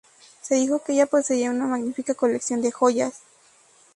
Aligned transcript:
Se 0.41 0.55
dijo 0.55 0.83
que 0.83 0.93
ella 0.93 1.05
poseía 1.05 1.51
una 1.51 1.67
magnífica 1.67 2.15
colección 2.15 2.63
de 2.63 2.71
joyas. 2.71 3.21